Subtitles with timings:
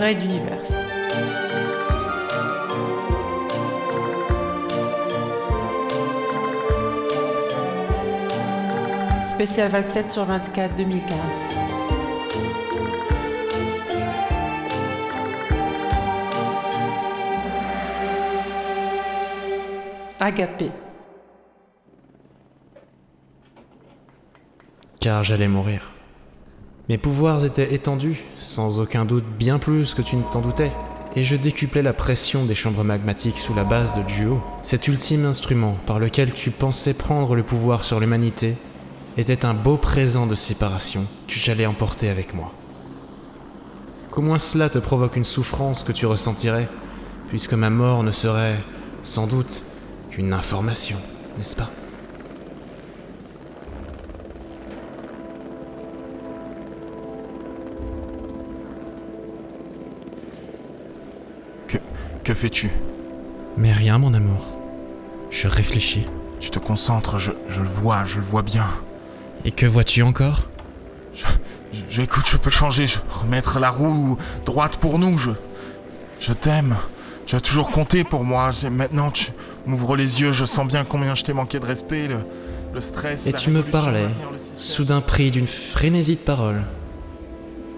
[0.00, 0.56] Raid d'univers.
[9.28, 11.16] Spécial 27 sur 24 2015.
[20.18, 20.70] Agapé.
[24.98, 25.99] Car j'allais mourir.
[26.90, 30.72] Mes pouvoirs étaient étendus, sans aucun doute bien plus que tu ne t'en doutais,
[31.14, 34.40] et je décuplais la pression des chambres magmatiques sous la base de Duo.
[34.62, 38.56] Cet ultime instrument par lequel tu pensais prendre le pouvoir sur l'humanité
[39.16, 42.52] était un beau présent de séparation que j'allais emporter avec moi.
[44.10, 46.66] Qu'au moins cela te provoque une souffrance que tu ressentirais,
[47.28, 48.58] puisque ma mort ne serait,
[49.04, 49.62] sans doute,
[50.10, 50.96] qu'une information,
[51.38, 51.70] n'est-ce pas?
[62.30, 62.70] Que fais-tu
[63.56, 64.46] Mais rien, mon amour.
[65.32, 66.06] Je réfléchis.
[66.38, 68.68] Tu te concentres, je, je le vois, je le vois bien.
[69.44, 70.42] Et que vois-tu encore?
[71.16, 71.24] Je,
[71.90, 75.18] je- écoute, je peux changer, je remettre la roue droite pour nous.
[75.18, 75.32] Je,
[76.20, 76.76] je t'aime.
[77.26, 78.50] Tu as toujours compté pour moi.
[78.70, 79.32] Maintenant, tu
[79.66, 80.32] m'ouvres les yeux.
[80.32, 82.06] Je sens bien combien je t'ai manqué de respect.
[82.06, 82.18] Le,
[82.72, 83.26] le stress.
[83.26, 84.06] Et la tu me parlais,
[84.54, 86.62] soudain pris d'une frénésie de paroles.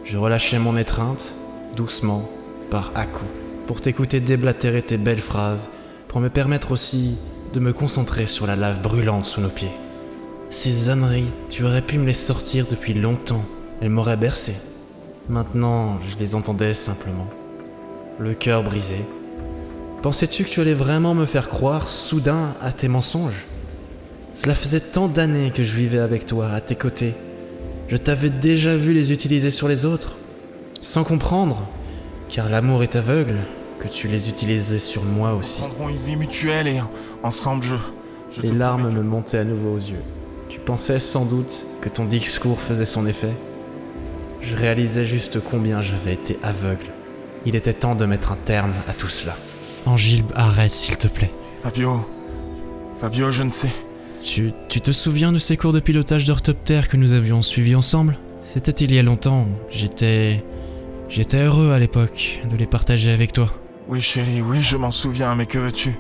[0.05, 1.33] Je relâchais mon étreinte,
[1.75, 2.29] doucement,
[2.71, 3.31] par à-coups,
[3.73, 5.71] pour t'écouter déblatérer tes belles phrases,
[6.07, 7.17] pour me permettre aussi
[7.55, 9.71] de me concentrer sur la lave brûlante sous nos pieds.
[10.51, 13.43] Ces âneries, tu aurais pu me les sortir depuis longtemps.
[13.81, 14.53] Elles m'auraient bercé.
[15.31, 17.27] Maintenant, je les entendais simplement.
[18.19, 18.97] Le cœur brisé.
[20.03, 23.47] Pensais-tu que tu allais vraiment me faire croire soudain à tes mensonges?
[24.35, 27.15] Cela faisait tant d'années que je vivais avec toi, à tes côtés.
[27.89, 30.17] Je t'avais déjà vu les utiliser sur les autres,
[30.83, 31.67] sans comprendre,
[32.29, 33.37] car l'amour est aveugle,
[33.83, 35.61] que tu les utilisais sur moi aussi.
[35.61, 36.81] prendrons une vie mutuelle et
[37.23, 37.75] ensemble, je.
[38.35, 40.03] je Les larmes promets me montaient à nouveau aux yeux.
[40.49, 43.33] Tu pensais sans doute que ton discours faisait son effet.
[44.41, 46.87] Je réalisais juste combien j'avais été aveugle.
[47.45, 49.35] Il était temps de mettre un terme à tout cela.
[49.87, 51.33] Angile, arrête s'il te plaît.
[51.63, 52.07] Fabio.
[53.01, 53.71] Fabio, je ne sais.
[54.25, 58.17] Tu, tu te souviens de ces cours de pilotage d'orthoptère que nous avions suivis ensemble?
[58.45, 59.47] C'était il y a longtemps.
[59.71, 60.45] J'étais.
[61.09, 63.49] J'étais heureux à l'époque de les partager avec toi.
[63.89, 65.95] Oui, chérie, oui, je m'en souviens, mais que veux-tu?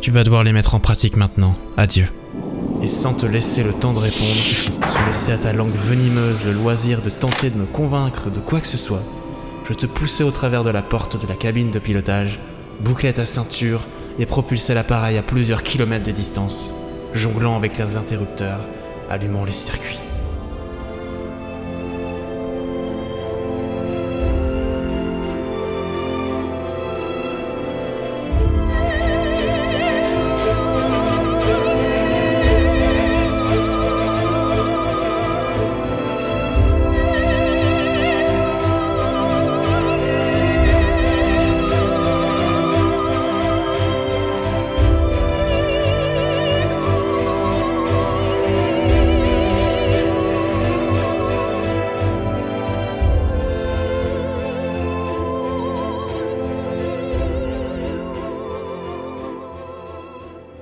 [0.00, 1.54] Tu vas devoir les mettre en pratique maintenant.
[1.76, 2.06] Adieu.
[2.82, 6.52] Et sans te laisser le temps de répondre, sans laisser à ta langue venimeuse le
[6.52, 9.02] loisir de tenter de me convaincre de quoi que ce soit,
[9.68, 12.38] je te poussais au travers de la porte de la cabine de pilotage,
[12.80, 13.82] bouclais ta ceinture
[14.18, 16.74] et propulsais l'appareil à plusieurs kilomètres de distance,
[17.14, 18.60] jonglant avec les interrupteurs,
[19.10, 19.98] allumant les circuits.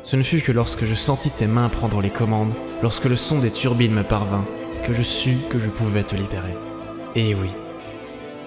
[0.08, 3.40] Ce ne fut que lorsque je sentis tes mains prendre les commandes, lorsque le son
[3.40, 4.46] des turbines me parvint,
[4.86, 6.56] que je sus que je pouvais te libérer.
[7.14, 7.50] Et oui,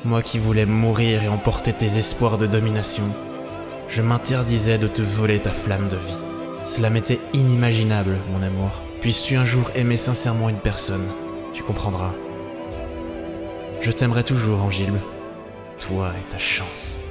[0.04, 3.04] moi qui voulais mourir et emporter tes espoirs de domination,
[3.90, 6.18] je m'interdisais de te voler ta flamme de vie.
[6.64, 8.72] Cela m'était inimaginable, mon amour.
[9.00, 11.06] Puisses-tu un jour aimer sincèrement une personne,
[11.54, 12.16] tu comprendras.
[13.82, 15.00] Je t'aimerai toujours, Angile.
[15.78, 17.11] Toi et ta chance.